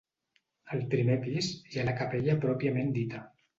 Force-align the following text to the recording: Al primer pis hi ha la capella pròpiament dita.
Al 0.77 0.81
primer 0.93 1.17
pis 1.27 1.51
hi 1.69 1.77
ha 1.83 1.87
la 1.91 1.95
capella 2.01 2.41
pròpiament 2.49 2.93
dita. 3.01 3.25